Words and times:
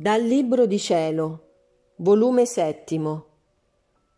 Dal 0.00 0.22
Libro 0.22 0.64
di 0.64 0.78
Cielo, 0.78 1.48
volume 1.96 2.46
settimo, 2.46 3.26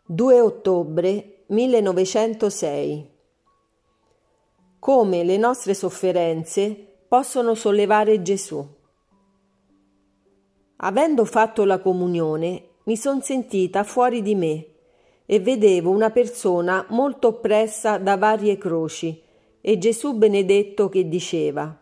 2 0.05 0.39
ottobre 0.39 1.43
1906. 1.47 3.09
Come 4.79 5.23
le 5.25 5.35
nostre 5.35 5.73
sofferenze 5.73 6.73
possono 7.05 7.53
sollevare 7.53 8.21
Gesù. 8.21 8.65
Avendo 10.77 11.25
fatto 11.25 11.65
la 11.65 11.79
comunione, 11.79 12.63
mi 12.83 12.95
son 12.95 13.21
sentita 13.21 13.83
fuori 13.83 14.21
di 14.21 14.35
me 14.35 14.65
e 15.25 15.41
vedevo 15.41 15.89
una 15.89 16.11
persona 16.11 16.85
molto 16.91 17.27
oppressa 17.27 17.97
da 17.97 18.15
varie 18.15 18.57
croci 18.57 19.21
e 19.59 19.77
Gesù 19.77 20.13
benedetto 20.13 20.87
che 20.87 21.09
diceva 21.09 21.77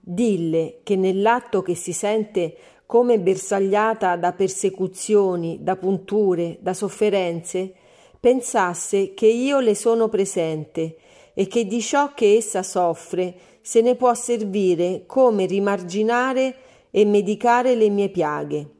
Dille 0.00 0.80
che 0.84 0.96
nell'atto 0.96 1.60
che 1.60 1.74
si 1.74 1.92
sente 1.92 2.56
come 2.88 3.20
bersagliata 3.20 4.16
da 4.16 4.32
persecuzioni, 4.32 5.58
da 5.60 5.76
punture, 5.76 6.56
da 6.62 6.72
sofferenze, 6.72 7.70
pensasse 8.18 9.12
che 9.12 9.26
io 9.26 9.60
le 9.60 9.74
sono 9.74 10.08
presente 10.08 10.96
e 11.34 11.46
che 11.48 11.66
di 11.66 11.82
ciò 11.82 12.14
che 12.14 12.36
essa 12.36 12.62
soffre 12.62 13.58
se 13.60 13.82
ne 13.82 13.94
può 13.94 14.14
servire 14.14 15.02
come 15.04 15.44
rimarginare 15.44 16.54
e 16.90 17.04
medicare 17.04 17.74
le 17.74 17.90
mie 17.90 18.08
piaghe, 18.08 18.70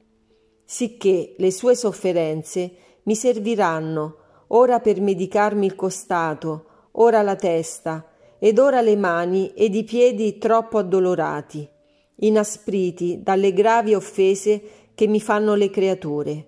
sicché 0.65 1.34
le 1.37 1.51
sue 1.51 1.75
sofferenze 1.75 2.73
mi 3.03 3.15
serviranno 3.15 4.17
ora 4.47 4.81
per 4.81 5.03
medicarmi 5.03 5.67
il 5.67 5.75
costato, 5.75 6.65
ora 6.93 7.20
la 7.20 7.37
testa, 7.37 8.06
ed 8.39 8.59
ora 8.59 8.81
le 8.81 8.97
mani 8.97 9.53
ed 9.53 9.75
i 9.75 9.84
piedi 9.84 10.39
troppo 10.39 10.79
addolorati 10.79 11.77
inaspriti 12.20 13.20
dalle 13.22 13.52
gravi 13.52 13.94
offese 13.94 14.61
che 14.94 15.06
mi 15.06 15.20
fanno 15.20 15.55
le 15.55 15.70
creature. 15.70 16.47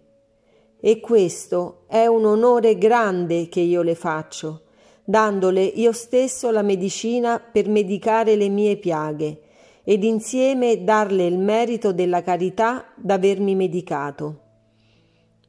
E 0.81 1.01
questo 1.01 1.85
è 1.87 2.07
un 2.07 2.25
onore 2.25 2.79
grande 2.79 3.49
che 3.49 3.61
io 3.61 3.83
le 3.83 3.95
faccio, 3.95 4.63
dandole 5.05 5.63
io 5.63 5.93
stesso 5.93 6.51
la 6.51 6.63
medicina 6.63 7.39
per 7.39 7.69
medicare 7.69 8.35
le 8.35 8.49
mie 8.49 8.77
piaghe, 8.77 9.43
ed 9.85 10.05
insieme 10.05 10.83
darle 10.83 11.27
il 11.27 11.39
merito 11.39 11.93
della 11.93 12.23
carità 12.23 12.87
d'avermi 12.97 13.55
medicato. 13.55 14.41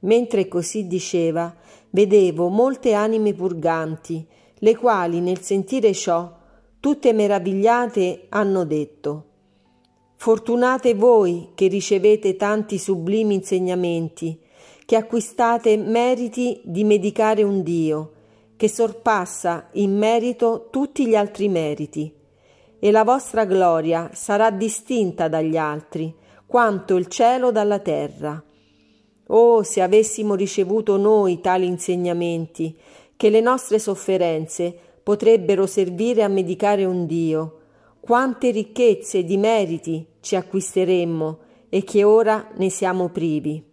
Mentre 0.01 0.47
così 0.47 0.87
diceva, 0.87 1.55
vedevo 1.91 2.49
molte 2.49 2.93
anime 2.93 3.33
purganti, 3.33 4.25
le 4.55 4.75
quali 4.75 5.21
nel 5.21 5.41
sentire 5.41 5.93
ciò, 5.93 6.37
tutte 6.79 7.13
meravigliate, 7.13 8.25
hanno 8.29 8.63
detto 8.63 9.29
Fortunate 10.21 10.93
voi 10.93 11.49
che 11.55 11.65
ricevete 11.65 12.35
tanti 12.35 12.77
sublimi 12.77 13.33
insegnamenti, 13.33 14.39
che 14.85 14.95
acquistate 14.95 15.75
meriti 15.77 16.61
di 16.63 16.83
medicare 16.83 17.41
un 17.41 17.63
Dio, 17.63 18.11
che 18.55 18.69
sorpassa 18.69 19.69
in 19.71 19.97
merito 19.97 20.67
tutti 20.69 21.07
gli 21.07 21.15
altri 21.15 21.49
meriti, 21.49 22.13
e 22.79 22.91
la 22.91 23.03
vostra 23.03 23.45
gloria 23.45 24.11
sarà 24.13 24.51
distinta 24.51 25.27
dagli 25.27 25.57
altri, 25.57 26.13
quanto 26.45 26.97
il 26.97 27.07
cielo 27.07 27.49
dalla 27.49 27.79
terra. 27.79 28.43
Oh, 29.25 29.63
se 29.63 29.81
avessimo 29.81 30.35
ricevuto 30.35 30.97
noi 30.97 31.41
tali 31.41 31.65
insegnamenti, 31.65 32.77
che 33.17 33.31
le 33.31 33.41
nostre 33.41 33.79
sofferenze 33.79 34.71
potrebbero 35.01 35.65
servire 35.65 36.21
a 36.21 36.27
medicare 36.27 36.85
un 36.85 37.07
Dio, 37.07 37.60
quante 38.01 38.49
ricchezze 38.49 39.23
di 39.23 39.37
meriti 39.37 40.05
ci 40.19 40.35
acquisteremmo 40.35 41.39
e 41.69 41.83
che 41.83 42.03
ora 42.03 42.49
ne 42.55 42.69
siamo 42.69 43.09
privi. 43.09 43.70